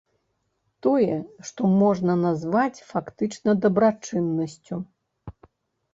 [0.85, 1.17] Тое,
[1.49, 4.75] што можна назваць фактычна дабрачыннасцю.